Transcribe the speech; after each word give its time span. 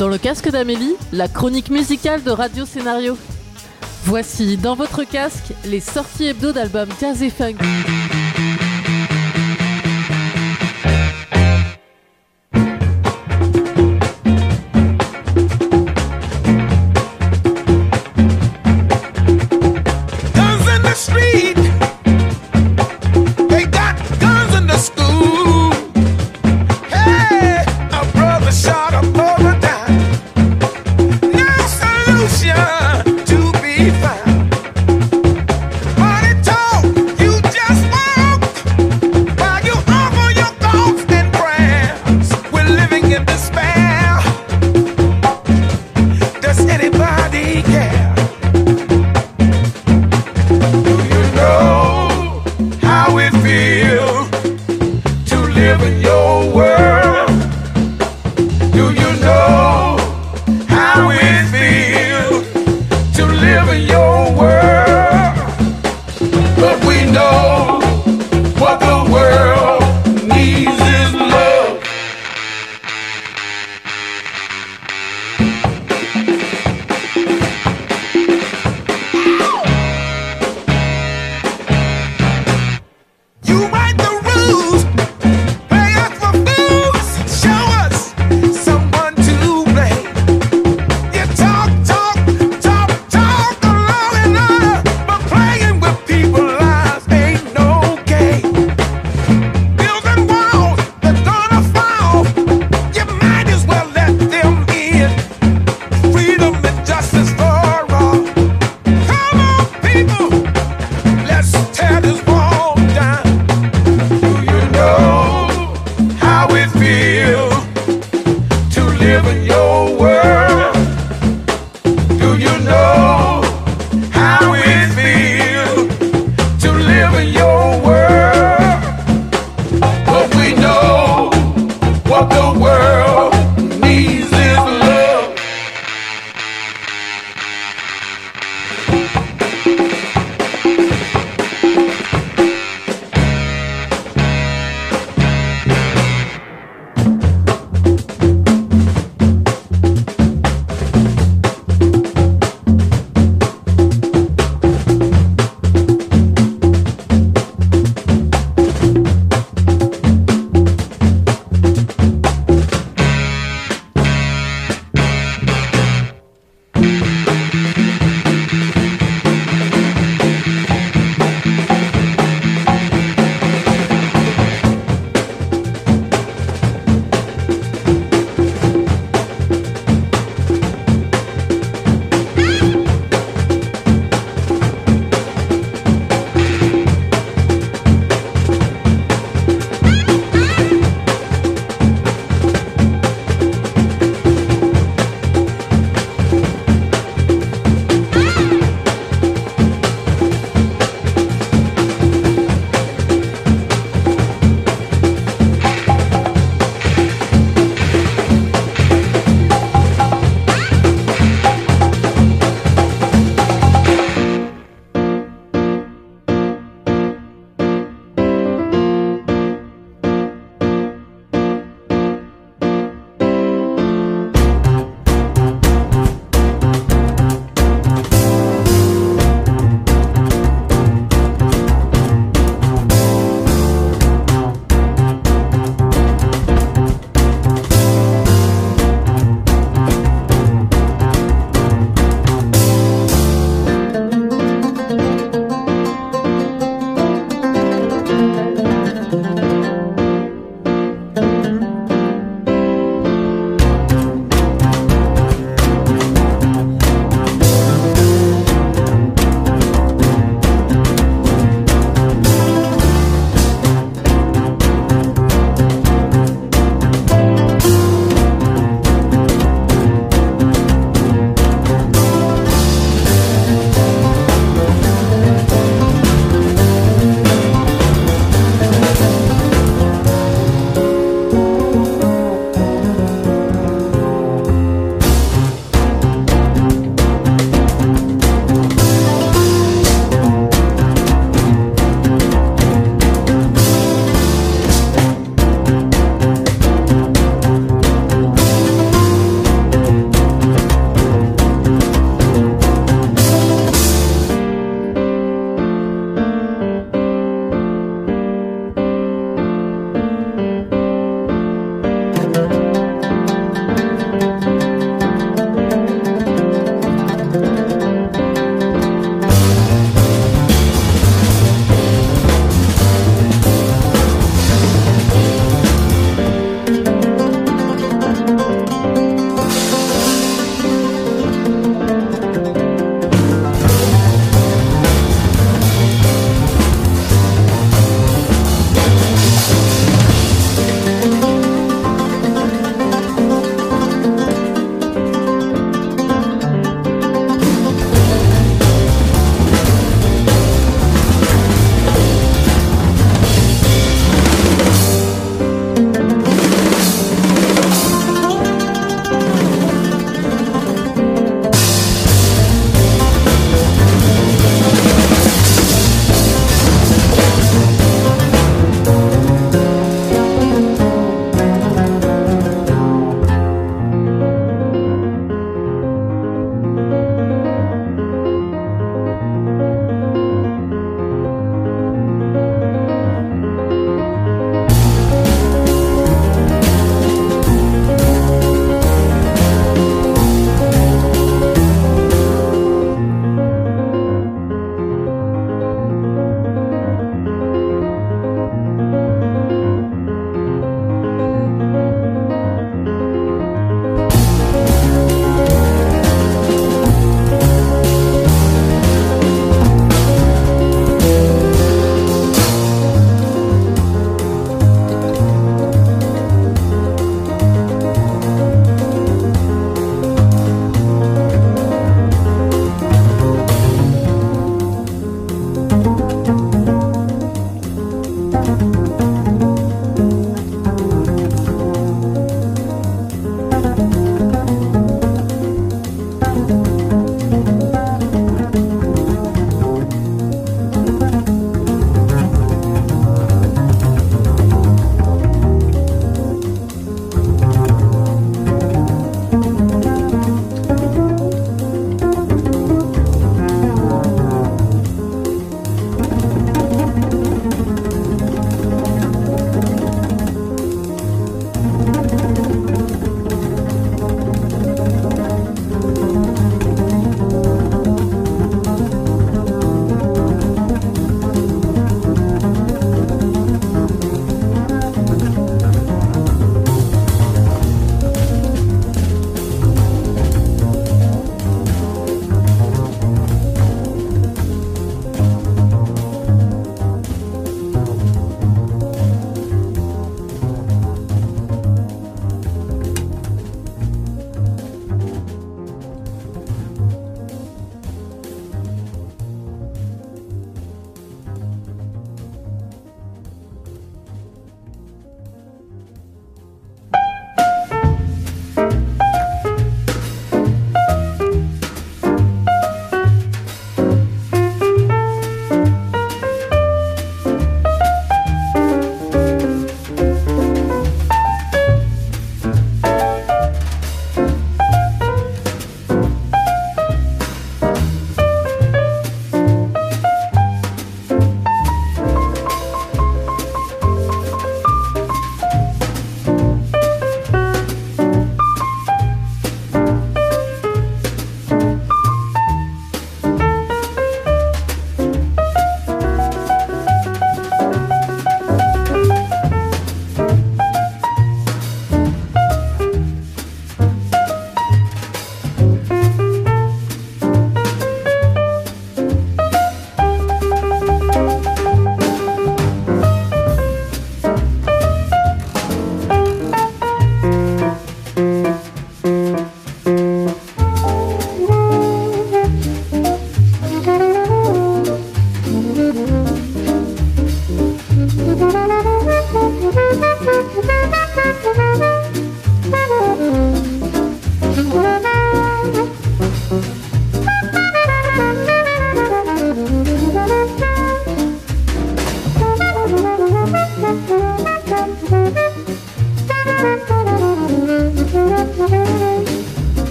Dans 0.00 0.08
le 0.08 0.16
casque 0.16 0.48
d'Amélie, 0.48 0.94
la 1.12 1.28
chronique 1.28 1.68
musicale 1.68 2.22
de 2.22 2.30
Radio 2.30 2.64
Scénario. 2.64 3.18
Voici 4.04 4.56
dans 4.56 4.74
votre 4.74 5.04
casque 5.04 5.52
les 5.66 5.80
sorties 5.80 6.28
hebdo 6.28 6.52
d'albums 6.52 6.88
jazz 6.98 7.22
et 7.22 7.28
funk. 7.28 7.56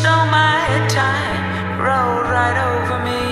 stole 0.00 0.26
my 0.30 0.64
time 0.88 1.42
rolled 1.86 2.28
right 2.38 2.58
over 2.72 2.98
me. 3.08 3.24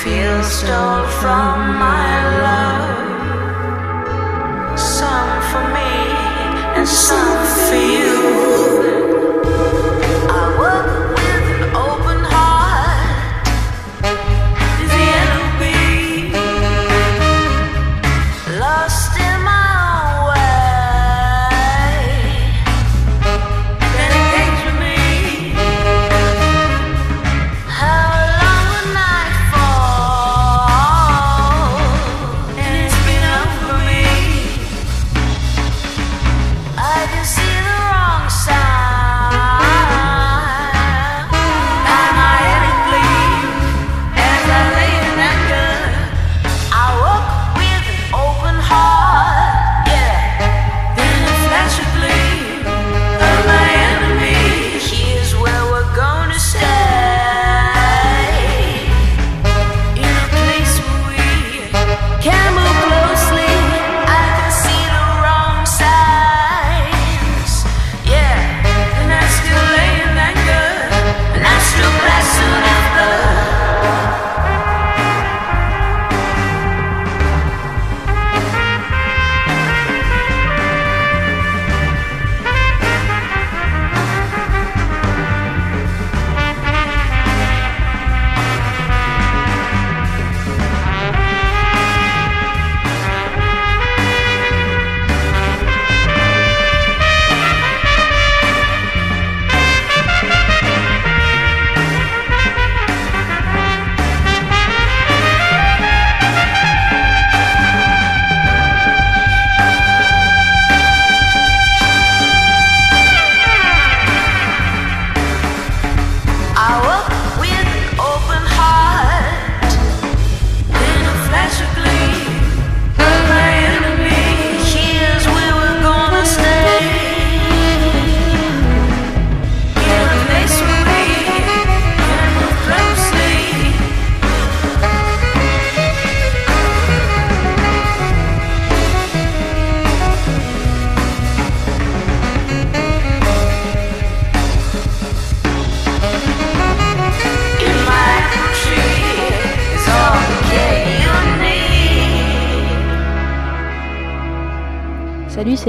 Feel 0.00 0.40
stole 0.42 1.06
from 1.20 1.54
my 1.86 2.10
love, 2.46 3.08
some 4.78 5.32
for 5.50 5.64
me 5.76 5.94
and 6.76 6.86
some 6.88 7.46
for 7.66 7.80
you. 7.94 7.99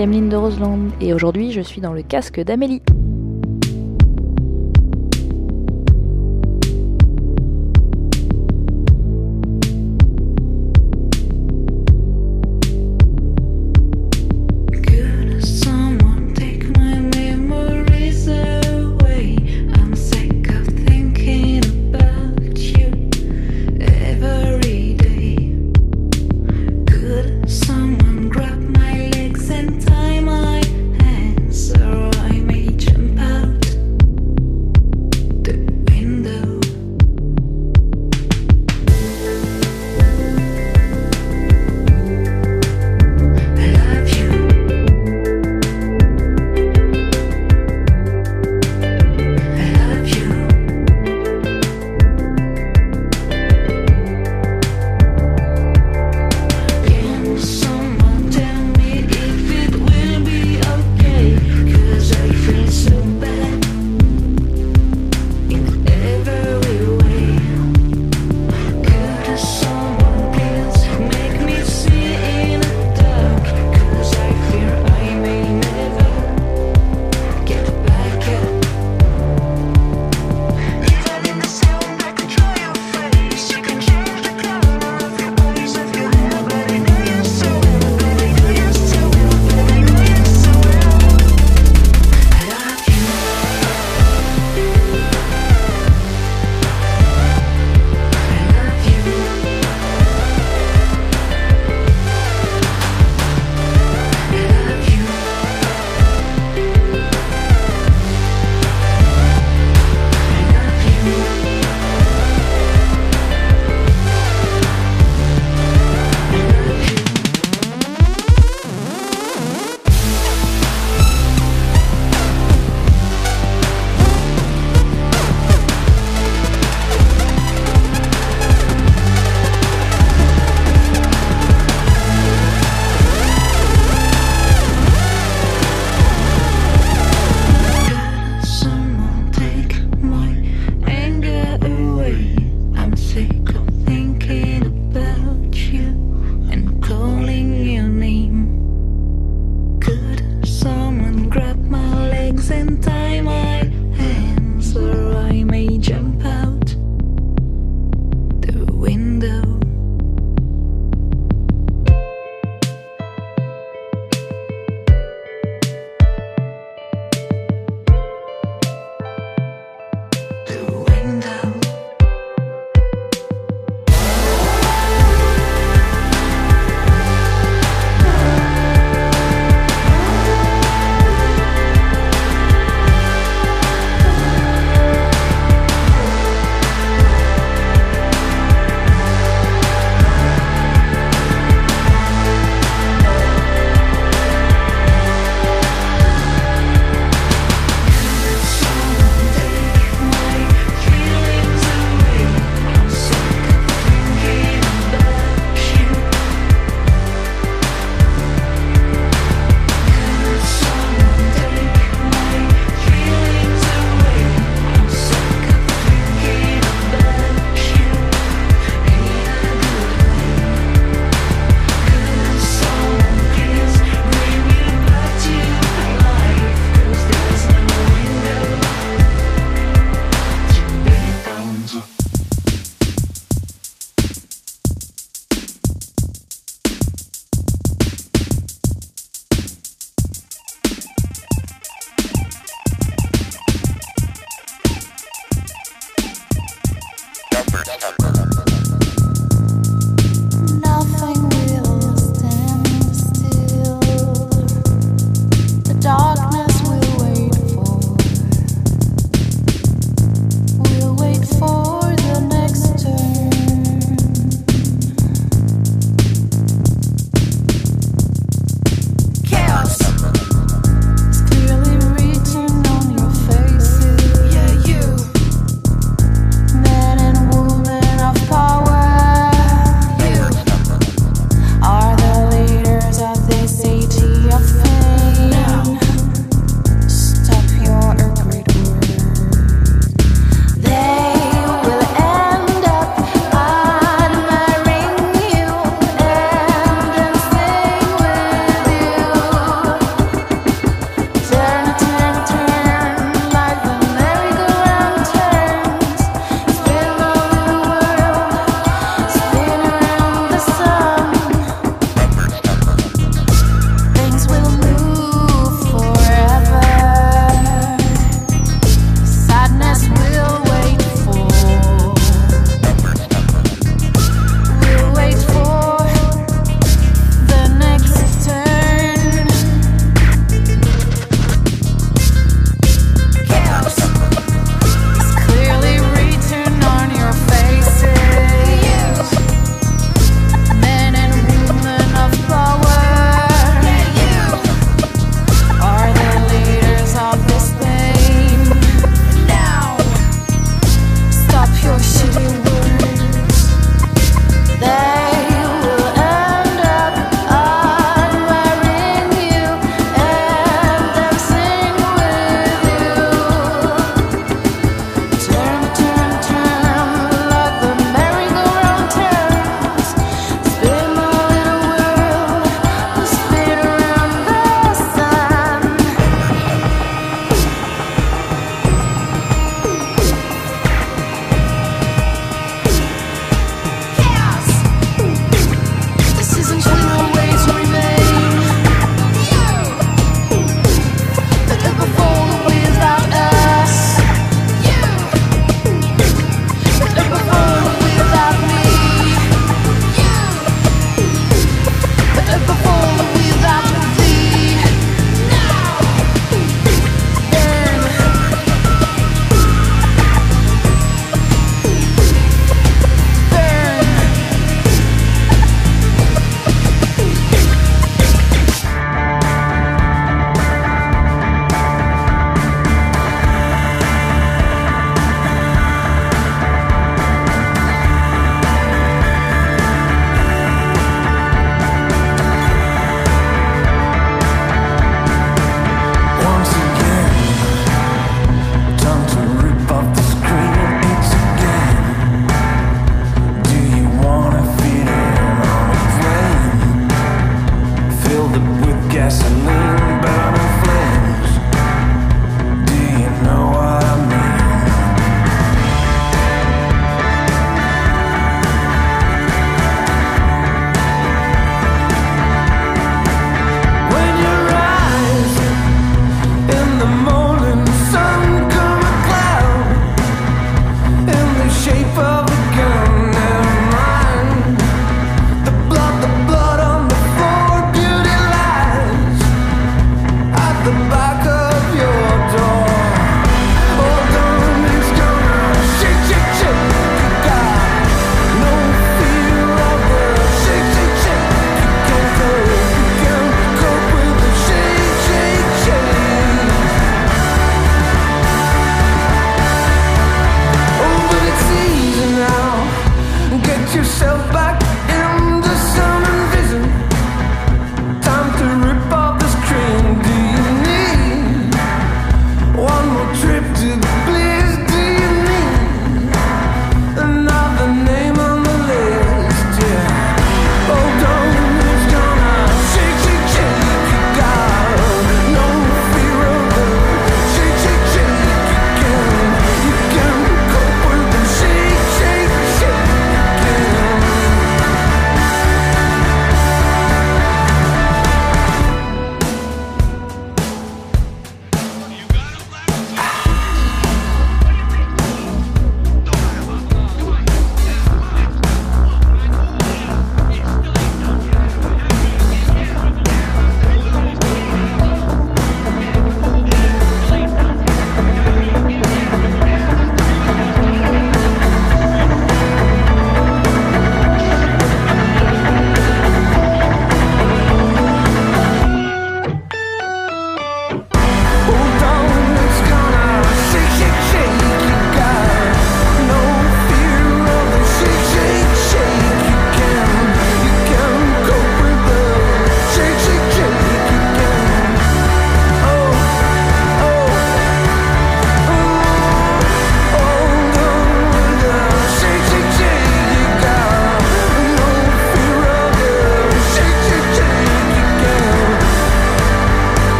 Emeline 0.00 0.30
de 0.30 0.36
Roseland 0.36 0.78
et 1.02 1.12
aujourd'hui 1.12 1.52
je 1.52 1.60
suis 1.60 1.82
dans 1.82 1.92
le 1.92 2.00
casque 2.00 2.40
d'Amélie. 2.40 2.80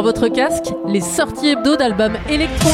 Dans 0.00 0.04
votre 0.04 0.28
casque 0.28 0.72
les 0.86 1.02
sorties 1.02 1.50
hebdo 1.50 1.76
d'albums 1.76 2.16
électro. 2.30 2.70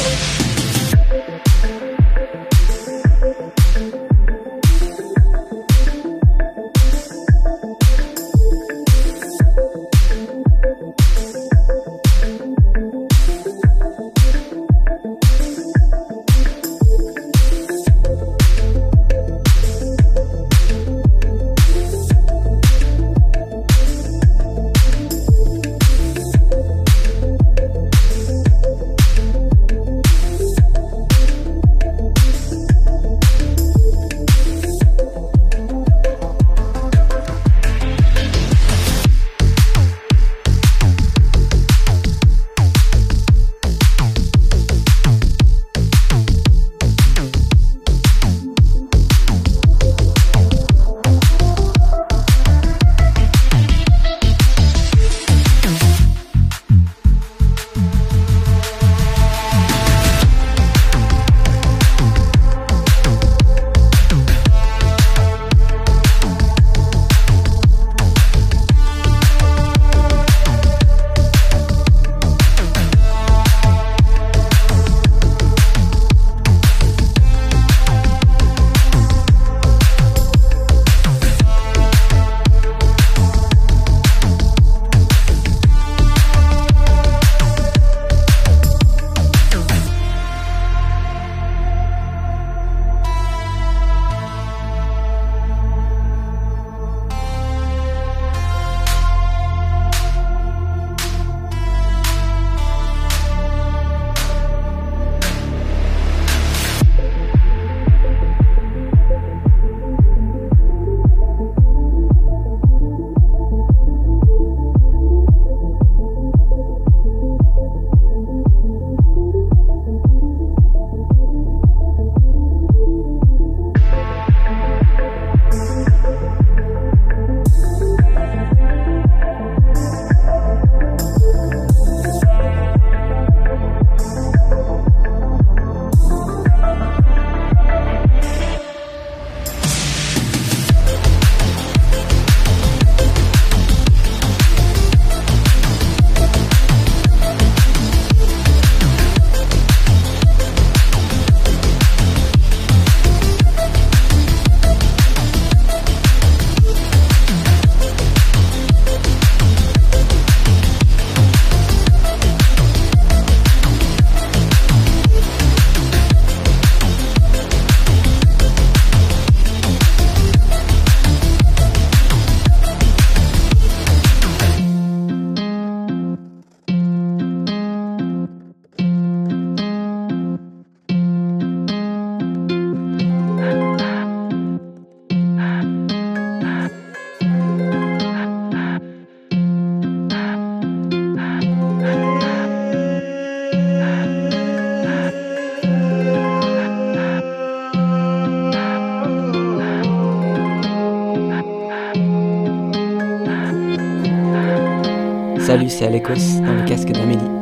C'est 205.77 205.85
Alekos 205.85 206.41
dans 206.41 206.55
le 206.55 206.65
casque 206.65 206.91
d'Amélie. 206.91 207.36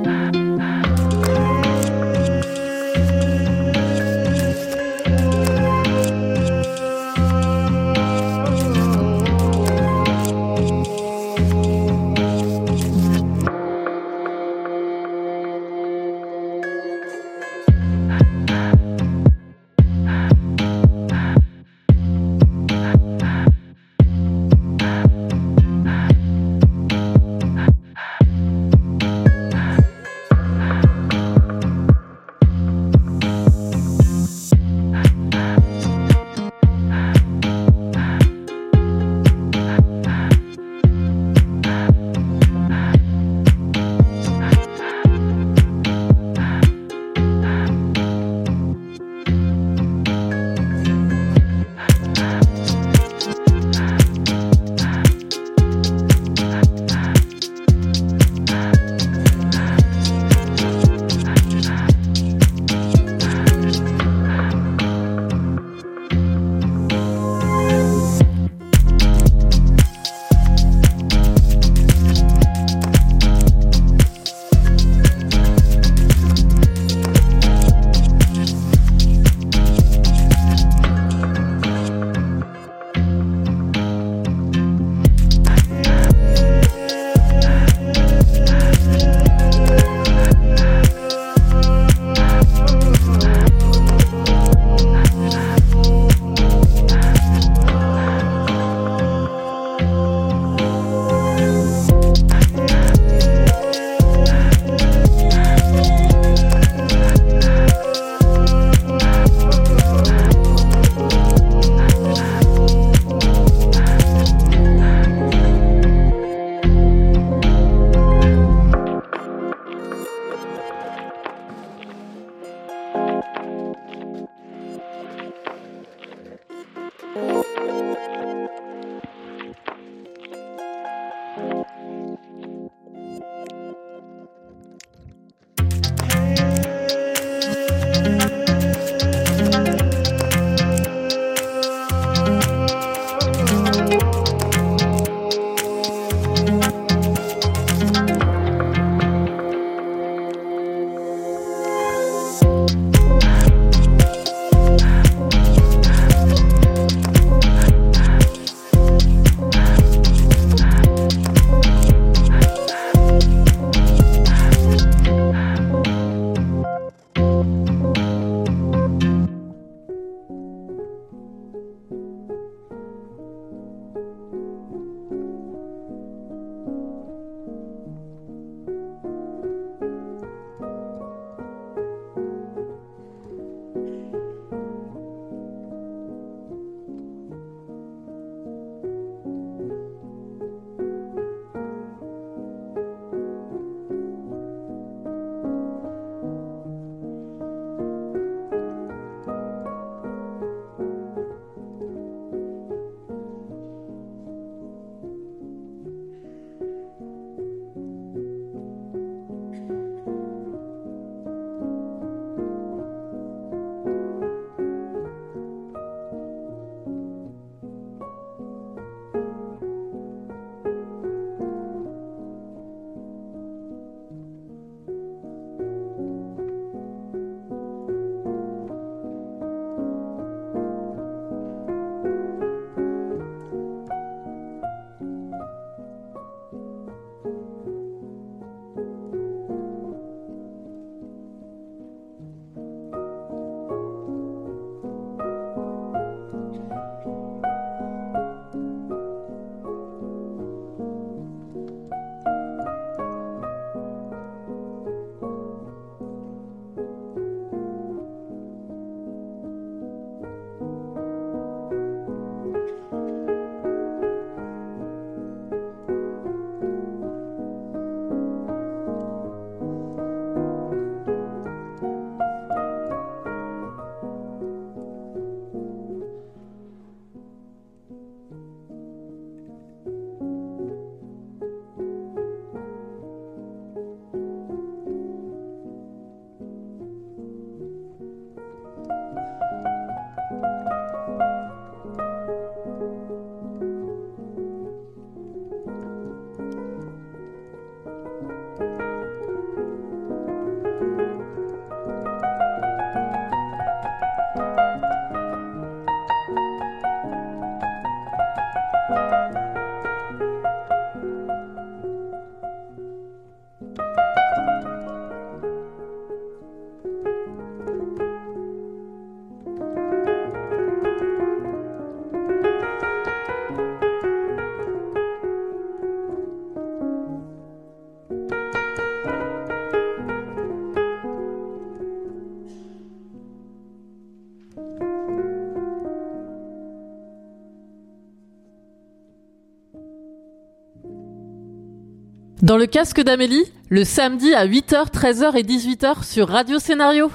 Dans 342.55 342.59
le 342.59 342.67
casque 342.67 343.01
d'Amélie, 343.01 343.51
le 343.69 343.83
samedi 343.83 344.33
à 344.33 344.47
8h, 344.47 344.93
13h 344.93 345.37
et 345.37 345.43
18h 345.43 346.05
sur 346.05 346.29
Radio 346.29 346.61
Scénario. 346.61 347.11